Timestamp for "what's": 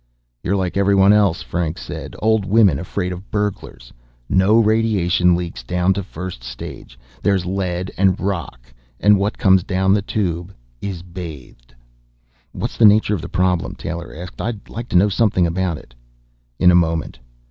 12.51-12.77